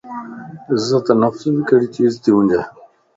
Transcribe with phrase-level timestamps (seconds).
[0.73, 2.51] عزت نفس ڀي ڪھڙي چيز تي ھونج